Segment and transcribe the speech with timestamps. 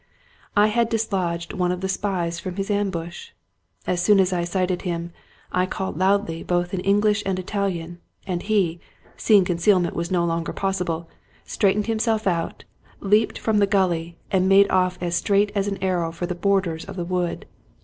[0.57, 3.29] I had dislodged one of the spies from his ambush.
[3.85, 5.11] As soon as I sighted him,
[5.51, 8.79] I called loudly both in English and Italian; and he,
[9.15, 11.05] seeing concealment was no longer pos sible,
[11.45, 12.63] straightened himself out,
[12.99, 16.83] leaped from the gully, and made off as straight as an arrow for the borders
[16.83, 17.45] of the wood.